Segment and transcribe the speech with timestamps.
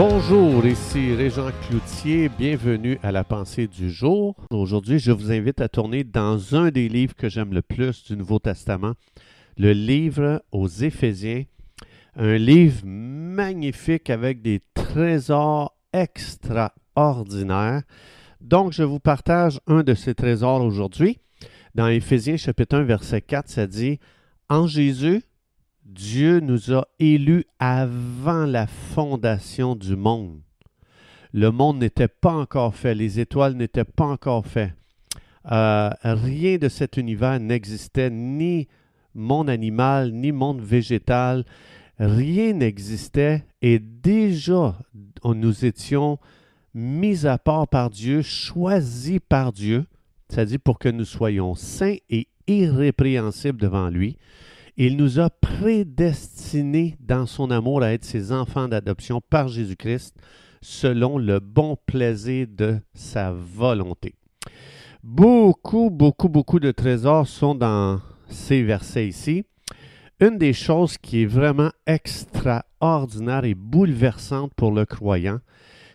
[0.00, 4.36] Bonjour, ici Régent Cloutier, bienvenue à la pensée du jour.
[4.50, 8.16] Aujourd'hui, je vous invite à tourner dans un des livres que j'aime le plus du
[8.16, 8.92] Nouveau Testament,
[9.56, 11.42] le livre aux Éphésiens,
[12.14, 17.82] un livre magnifique avec des trésors extraordinaires.
[18.40, 21.18] Donc, je vous partage un de ces trésors aujourd'hui.
[21.74, 23.98] Dans Éphésiens chapitre 1, verset 4, ça dit,
[24.48, 25.22] En Jésus,
[25.88, 30.40] Dieu nous a élus avant la fondation du monde.
[31.32, 34.74] Le monde n'était pas encore fait, les étoiles n'étaient pas encore faites.
[35.50, 38.68] Euh, rien de cet univers n'existait, ni
[39.14, 41.46] monde animal, ni monde végétal.
[41.98, 44.78] Rien n'existait et déjà
[45.24, 46.18] nous étions
[46.74, 49.86] mis à part par Dieu, choisis par Dieu,
[50.28, 54.18] c'est-à-dire pour que nous soyons saints et irrépréhensibles devant lui.
[54.80, 60.14] Il nous a prédestinés dans son amour à être ses enfants d'adoption par Jésus-Christ
[60.62, 64.14] selon le bon plaisir de sa volonté.
[65.02, 69.44] Beaucoup, beaucoup, beaucoup de trésors sont dans ces versets ici.
[70.20, 75.40] Une des choses qui est vraiment extraordinaire et bouleversante pour le croyant,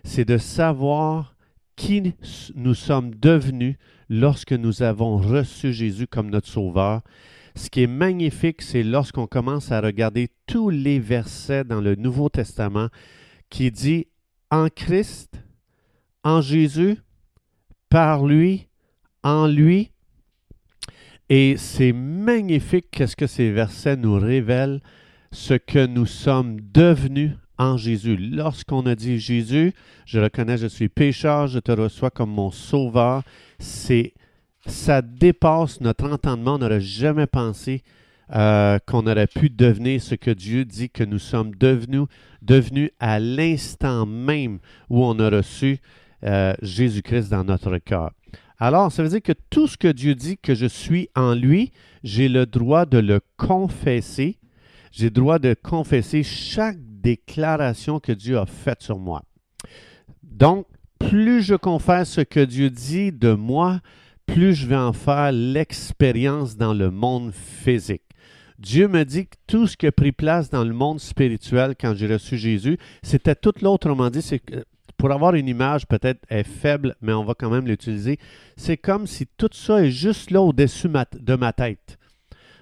[0.04, 1.38] c'est de savoir
[1.78, 2.14] qui
[2.54, 3.78] nous sommes devenus
[4.10, 7.02] lorsque nous avons reçu Jésus comme notre Sauveur
[7.56, 12.30] ce qui est magnifique, c'est lorsqu'on commence à regarder tous les versets dans le Nouveau
[12.30, 12.90] Testament
[13.50, 14.08] qui dit
[14.50, 15.36] en Christ,
[16.24, 16.98] en Jésus,
[17.90, 18.68] par lui,
[19.24, 19.92] en lui.
[21.30, 24.82] Et c'est magnifique qu'est-ce que ces versets nous révèlent,
[25.32, 28.18] ce que nous sommes devenus en Jésus.
[28.18, 29.74] Lorsqu'on a dit Jésus,
[30.06, 33.24] je reconnais, je suis pécheur, je te reçois comme mon sauveur,
[33.60, 34.14] c'est
[34.66, 36.56] ça dépasse notre entendement.
[36.56, 37.84] On n'aurait jamais pensé
[38.34, 42.06] euh, qu'on aurait pu devenir ce que Dieu dit que nous sommes devenus,
[42.42, 45.80] devenus à l'instant même où on a reçu
[46.24, 48.12] euh, Jésus-Christ dans notre cœur.
[48.60, 51.72] Alors, ça veut dire que tout ce que Dieu dit que je suis en lui,
[52.04, 54.38] j'ai le droit de le confesser.
[54.92, 59.24] J'ai le droit de confesser chaque déclaration que Dieu a faite sur moi.
[60.24, 60.66] Donc,
[60.98, 63.82] plus je confesse ce que Dieu dit de moi,
[64.26, 68.04] plus je vais en faire l'expérience dans le monde physique.
[68.60, 71.94] Dieu me dit que tout ce qui a pris place dans le monde spirituel quand
[71.96, 73.88] j'ai reçu Jésus, c'était tout l'autre.
[73.88, 74.24] Autrement dit,
[74.98, 78.18] pour avoir une image peut-être est faible, mais on va quand même l'utiliser.
[78.56, 81.98] C'est comme si tout ça est juste là au-dessus de ma tête.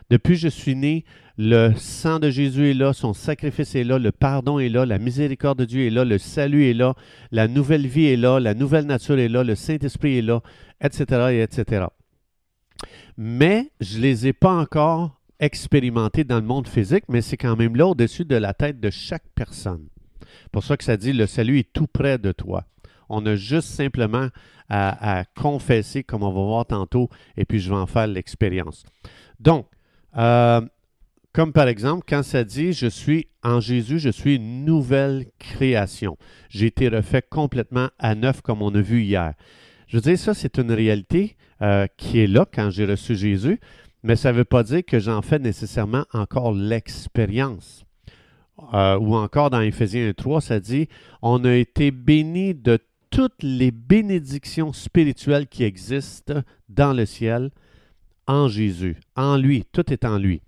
[0.10, 1.06] Depuis que je suis né,
[1.44, 5.00] le sang de Jésus est là, son sacrifice est là, le pardon est là, la
[5.00, 6.94] miséricorde de Dieu est là, le salut est là,
[7.32, 10.42] la nouvelle vie est là, la nouvelle nature est là, le Saint-Esprit est là,
[10.82, 11.86] etc., et etc.
[13.18, 17.56] Mais je ne les ai pas encore expérimentés dans le monde physique, mais c'est quand
[17.56, 19.88] même là au-dessus de la tête de chaque personne.
[20.52, 22.66] Pour ça que ça dit, le salut est tout près de toi.
[23.10, 24.28] On a juste simplement
[24.70, 28.84] à, confesser, comme on va voir tantôt, et puis je vais en faire l'expérience.
[29.40, 29.66] Donc,
[30.18, 30.62] euh,
[31.34, 36.18] comme par exemple, quand ça dit Je suis en Jésus, je suis une nouvelle création.
[36.50, 39.34] J'ai été refait complètement à neuf, comme on a vu hier.
[39.88, 43.60] Je veux dire, ça, c'est une réalité euh, qui est là quand j'ai reçu Jésus,
[44.04, 47.86] mais ça ne veut pas dire que j'en fais nécessairement encore l'expérience.
[48.74, 50.88] Euh, ou encore dans Éphésiens 3, ça dit
[51.22, 57.52] On a été béni de toutes les bénédictions spirituelles qui existent dans le ciel
[58.28, 60.42] en Jésus, en lui, tout est en lui.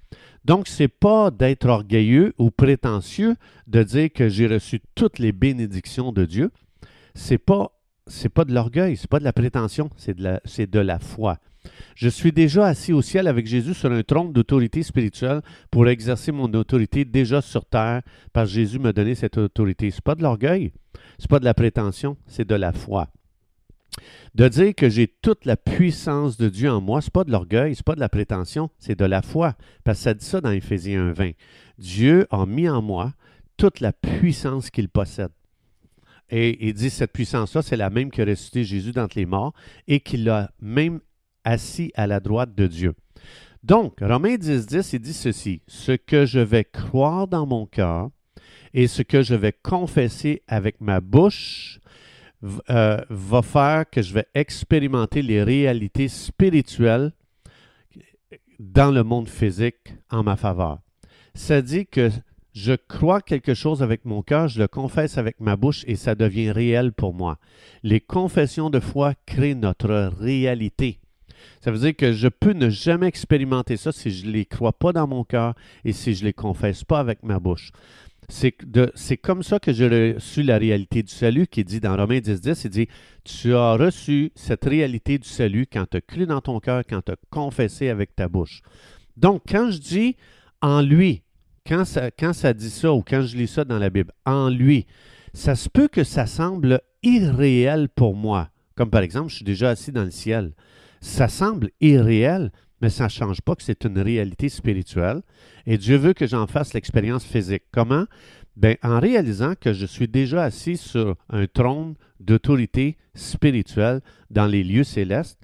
[0.46, 3.36] Donc, ce n'est pas d'être orgueilleux ou prétentieux
[3.68, 6.52] de dire que j'ai reçu toutes les bénédictions de Dieu.
[7.16, 7.72] Ce n'est pas,
[8.34, 11.38] pas de l'orgueil, ce n'est pas de la prétention, c'est de la, foi.
[11.96, 16.34] Je suis déjà assis au ciel avec Jésus sur un trône d'autorité spirituelle pour exercer
[16.34, 18.02] mon autorité déjà sur terre,
[18.34, 19.90] parce Jésus m'a donné cette autorité.
[19.92, 20.74] Ce n'est pas de l'orgueil,
[21.20, 23.08] ce n'est pas de la prétention, c'est de la foi.
[24.36, 27.32] De dire que j'ai toute la puissance de Dieu en moi, ce n'est pas de
[27.32, 29.56] l'orgueil, ce n'est pas de la prétention, c'est de la foi.
[29.84, 31.36] Parce que ça dit ça dans Éphésiens 1.20.
[31.78, 33.14] Dieu a mis en moi
[33.58, 35.32] toute la puissance qu'il possède.
[36.30, 39.54] Et il dit cette puissance-là, c'est la même qui a ressuscité Jésus d'entre les morts
[39.88, 41.00] et qu'il l'a même
[41.44, 42.94] assis à la droite de Dieu.
[43.64, 48.10] Donc, Romains 10, 10, il dit ceci, ce que je vais croire dans mon cœur
[48.74, 51.80] et ce que je vais confesser avec ma bouche,
[52.70, 57.12] euh, va faire que je vais expérimenter les réalités spirituelles
[58.60, 60.80] dans le monde physique en ma faveur.
[61.34, 62.10] Ça dit que
[62.54, 66.16] je crois quelque chose avec mon cœur, je le confesse avec ma bouche et ça
[66.16, 67.40] devient réel pour moi.
[67.82, 71.00] Les confessions de foi créent notre réalité.
[71.62, 74.74] Ça veut dire que je peux ne jamais expérimenter ça si je ne les crois
[74.74, 77.72] pas dans mon cœur et si je ne les confesse pas avec ma bouche.
[78.30, 82.42] C'est comme ça que j'ai reçu la réalité du salut qui dit dans Romains 10,
[82.42, 82.88] 10, il dit,
[83.24, 87.02] tu as reçu cette réalité du salut quand tu as cru dans ton cœur, quand
[87.02, 88.62] tu as confessé avec ta bouche.
[89.18, 90.16] Donc, quand je dis
[90.62, 91.22] en lui,
[91.68, 94.50] quand ça, quand ça dit ça ou quand je lis ça dans la Bible, en
[94.50, 94.86] lui,
[95.34, 98.50] ça se peut que ça semble irréel pour moi.
[98.76, 100.54] Comme par exemple, je suis déjà assis dans le ciel.
[101.00, 102.52] Ça semble irréel,
[102.84, 105.22] mais ça ne change pas que c'est une réalité spirituelle.
[105.66, 107.64] Et Dieu veut que j'en fasse l'expérience physique.
[107.72, 108.08] Comment?
[108.58, 114.66] Ben, en réalisant que je suis déjà assis sur un trône d'autorité spirituelle dans les
[114.66, 115.40] lieux célestes,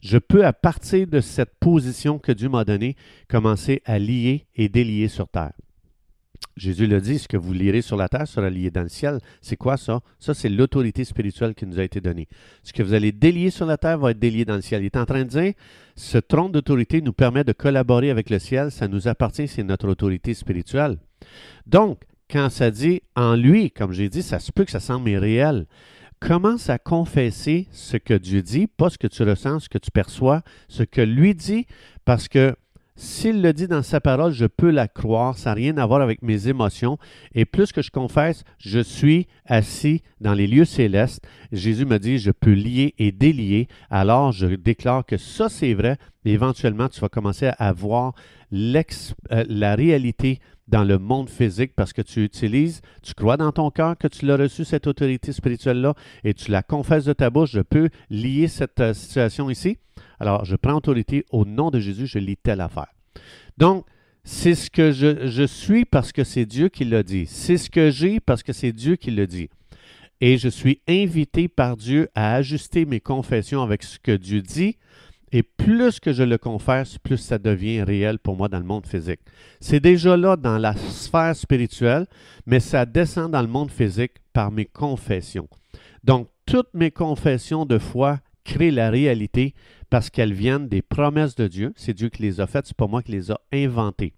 [0.00, 2.94] je peux, à partir de cette position que Dieu m'a donnée,
[3.26, 5.54] commencer à lier et délier sur terre.
[6.56, 9.18] Jésus le dit, ce que vous lirez sur la terre sera lié dans le ciel.
[9.40, 10.00] C'est quoi ça?
[10.18, 12.28] Ça, c'est l'autorité spirituelle qui nous a été donnée.
[12.62, 14.82] Ce que vous allez délier sur la terre va être délié dans le ciel.
[14.82, 15.52] Il est en train de dire,
[15.94, 19.88] ce trône d'autorité nous permet de collaborer avec le ciel, ça nous appartient, c'est notre
[19.88, 20.98] autorité spirituelle.
[21.66, 22.00] Donc,
[22.30, 25.66] quand ça dit en lui, comme j'ai dit, ça se peut que ça semble irréel.
[26.18, 29.90] Commence à confesser ce que Dieu dit, pas ce que tu ressens, ce que tu
[29.90, 31.66] perçois, ce que lui dit,
[32.04, 32.56] parce que
[32.96, 36.00] s'il le dit dans sa parole, je peux la croire, ça n'a rien à voir
[36.00, 36.98] avec mes émotions.
[37.34, 41.22] Et plus que je confesse, je suis assis dans les lieux célestes.
[41.52, 43.68] Jésus me dit, je peux lier et délier.
[43.90, 45.98] Alors je déclare que ça c'est vrai.
[46.24, 48.14] éventuellement, tu vas commencer à voir
[48.52, 53.70] euh, la réalité dans le monde physique parce que tu utilises, tu crois dans ton
[53.70, 57.52] cœur que tu l'as reçu, cette autorité spirituelle-là, et tu la confesses de ta bouche.
[57.52, 59.78] Je peux lier cette euh, situation ici.
[60.18, 62.92] Alors, je prends autorité au nom de Jésus, je lis telle affaire.
[63.58, 63.84] Donc,
[64.24, 67.26] c'est ce que je, suis parce que c'est Dieu qui l'a dit.
[67.26, 69.48] C'est ce que j'ai parce que c'est Dieu qui le dit.
[70.20, 74.78] Et je suis invité par Dieu à ajuster mes confessions avec ce que Dieu dit
[75.36, 78.86] et plus que je le confesse, plus ça devient réel pour moi dans le monde
[78.86, 79.20] physique.
[79.60, 82.06] C'est déjà là dans la sphère spirituelle,
[82.46, 85.46] mais ça descend dans le monde physique par mes confessions.
[86.04, 89.52] Donc, toutes mes confessions de foi créent la réalité
[89.90, 91.74] parce qu'elles viennent des promesses de Dieu.
[91.76, 94.14] C'est Dieu qui les a faites, c'est pas moi qui les a inventées.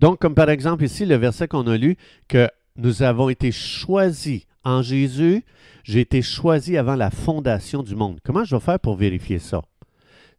[0.00, 1.98] Donc, comme par exemple ici, le verset qu'on a lu,
[2.28, 5.44] que nous avons été choisis en Jésus,
[5.84, 8.20] j'ai été choisi avant la fondation du monde.
[8.24, 9.60] Comment je vais faire pour vérifier ça?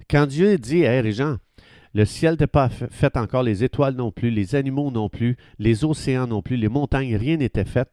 [0.09, 1.37] Quand Dieu dit, Régent,
[1.95, 5.85] le ciel n'était pas fait encore, les étoiles non plus, les animaux non plus, les
[5.85, 7.87] océans non plus, les montagnes, rien n'était fait.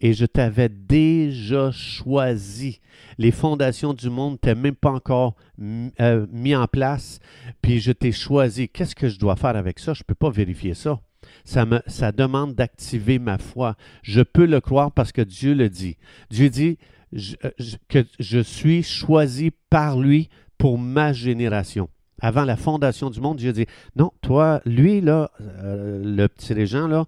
[0.00, 2.80] Et je t'avais déjà choisi.
[3.16, 7.20] Les fondations du monde n'étaient même pas encore euh, mis en place.
[7.62, 8.68] Puis je t'ai choisi.
[8.68, 9.94] Qu'est-ce que je dois faire avec ça?
[9.94, 10.98] Je ne peux pas vérifier ça.
[11.44, 11.80] Ça, me,
[12.10, 13.76] demande d'activer ma foi.
[14.02, 15.96] Je peux le croire parce que Dieu le dit.
[16.28, 16.76] Dieu dit
[17.14, 17.50] euh,
[17.88, 20.28] que je suis choisi par lui
[20.58, 21.88] pour ma génération.
[22.20, 23.66] Avant la fondation du monde, Dieu dit
[23.96, 27.04] Non, toi, lui, là, euh, le petit régent, là,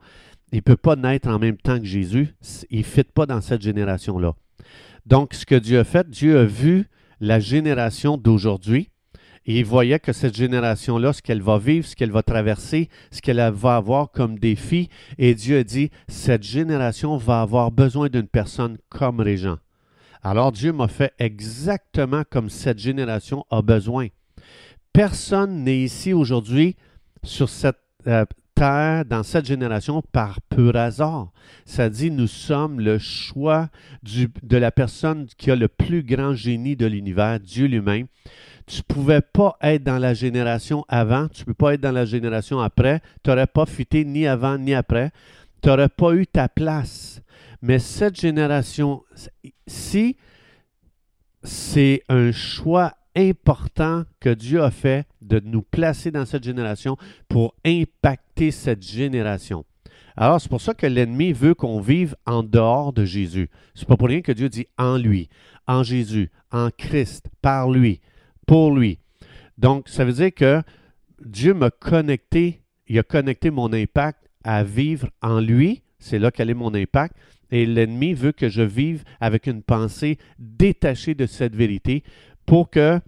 [0.53, 2.35] il ne peut pas naître en même temps que Jésus.
[2.71, 4.35] Il ne fit pas dans cette génération-là.
[5.07, 6.89] Donc, ce que Dieu a fait, Dieu a vu
[7.21, 8.91] la génération d'aujourd'hui
[9.47, 13.23] et il voyait que cette génération-là, ce qu'elle va vivre, ce qu'elle va traverser, ce
[13.23, 14.89] qu'elle va avoir comme défi,
[15.19, 19.59] et Dieu a dit, cette génération va avoir besoin d'une personne comme Régent.
[20.29, 24.09] Alors Dieu m'a fait exactement comme cette génération a besoin.
[24.93, 26.75] Personne n'est ici aujourd'hui
[27.23, 27.79] sur cette
[28.09, 28.25] euh,
[28.57, 31.31] terre, dans cette génération, par pur hasard.
[31.65, 33.69] Ça dit, nous sommes le choix
[34.03, 38.09] de la personne qui a le plus grand génie de l'univers, Dieu lui-même.
[38.67, 41.93] Tu ne pouvais pas être dans la génération avant, tu ne peux pas être dans
[41.93, 45.13] la génération après, tu n'aurais pas fité ni avant ni après,
[45.63, 47.21] tu n'aurais pas eu ta place.
[47.63, 50.17] Mais cette génération-ci,
[51.43, 56.97] c'est un choix important que Dieu a fait de nous placer dans cette génération
[57.29, 59.65] pour impacter cette génération.
[60.17, 63.51] Alors, c'est pour ça que l'ennemi veut qu'on vive en dehors de Jésus.
[63.75, 65.29] C'est pas pour rien que Dieu dit en lui,
[65.67, 68.01] en Jésus, en Christ, par lui,
[68.47, 68.99] pour lui.
[69.59, 70.63] Donc, ça veut dire que
[71.25, 75.83] Dieu m'a connecté, il a connecté mon impact à vivre en lui.
[75.99, 77.15] C'est là quel est mon impact.
[77.51, 82.03] Et l'ennemi veut que je vive avec une pensée détachée de cette vérité
[82.47, 83.01] pour que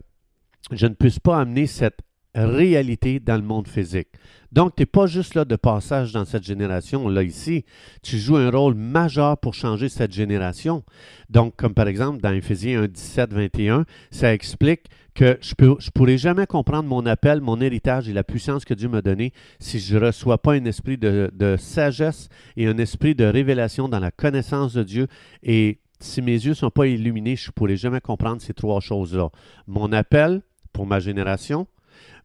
[0.71, 2.01] je ne puisse pas amener cette
[2.35, 4.09] réalité dans le monde physique.
[4.51, 7.65] Donc, tu n'es pas juste là de passage dans cette génération, là ici.
[8.03, 10.85] Tu joues un rôle majeur pour changer cette génération.
[11.29, 16.17] Donc, comme par exemple dans Éphésiens 1, 17, 21, ça explique que je ne pourrai
[16.17, 19.99] jamais comprendre mon appel, mon héritage et la puissance que Dieu m'a donnée si je
[19.99, 24.13] ne reçois pas un esprit de, de, sagesse et un esprit de révélation dans la
[24.13, 25.09] connaissance de Dieu.
[25.43, 28.81] Et si mes yeux ne sont pas illuminés, je ne pourrai jamais comprendre ces trois
[28.81, 29.31] choses-là.
[29.67, 30.43] Mon appel
[30.73, 31.67] pour ma génération,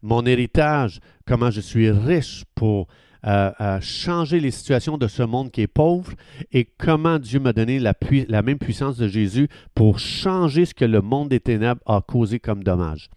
[0.02, 2.88] mon héritage, comment je suis riche pour
[3.26, 6.12] euh, changer les situations de ce monde qui est pauvre
[6.52, 11.00] et comment Dieu m'a donné la, même puissance de Jésus pour changer ce que le
[11.00, 13.08] monde des ténèbres a causé comme dommage.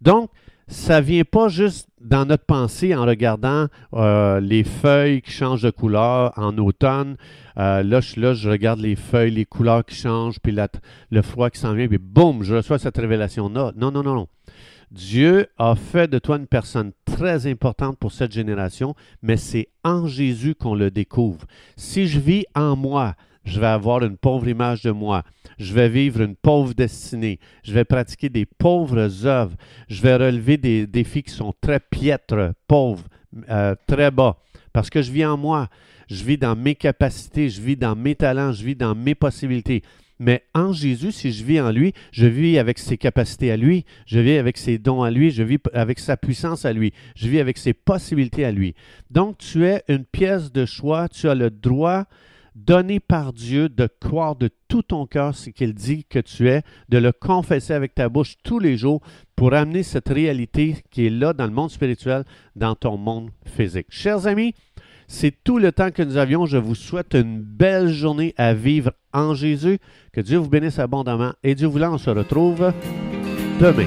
[0.00, 0.30] Donc,
[0.68, 5.70] ça vient pas juste dans notre pensée en regardant euh, les feuilles qui changent de
[5.70, 7.16] couleur en automne.
[7.58, 10.54] Euh, là, je, là, je regarde les feuilles, les couleurs qui changent, puis
[11.10, 13.72] le froid qui s'en vient, puis boum, je reçois cette révélation-là.
[13.76, 14.28] Non, non, non, non.
[14.90, 20.06] Dieu a fait de toi une personne très importante pour cette génération, mais c'est en
[20.06, 21.46] Jésus qu'on le découvre.
[21.76, 23.14] Si je vis en moi,
[23.48, 25.22] je vais avoir une pauvre image de moi.
[25.58, 27.38] Je vais vivre une pauvre destinée.
[27.64, 29.56] Je vais pratiquer des pauvres œuvres.
[29.88, 33.08] Je vais relever des défis qui sont très piètres, pauvres,
[33.48, 34.36] euh, très bas.
[34.72, 35.68] Parce que je vis en moi.
[36.08, 37.48] Je vis dans mes capacités.
[37.48, 38.52] Je vis dans mes talents.
[38.52, 39.82] Je vis dans mes possibilités.
[40.18, 43.84] Mais en Jésus, si je vis en lui, je vis avec ses capacités à lui,
[44.06, 47.28] je vis avec ses dons à lui, je vis avec sa puissance à lui, je
[47.28, 48.74] vis avec ses possibilités à lui.
[49.10, 52.06] Donc, tu es une pièce de choix, tu as le droit
[52.66, 56.62] donné par Dieu de croire de tout ton cœur ce qu'il dit que tu es,
[56.88, 59.00] de le confesser avec ta bouche tous les jours
[59.36, 62.24] pour amener cette réalité qui est là dans le monde spirituel,
[62.56, 63.86] dans ton monde physique.
[63.90, 64.54] Chers amis,
[65.08, 66.46] c'est tout le temps que nous avions.
[66.46, 69.78] Je vous souhaite une belle journée à vivre en Jésus.
[70.12, 72.72] Que Dieu vous bénisse abondamment et Dieu voulant, on se retrouve
[73.60, 73.86] demain.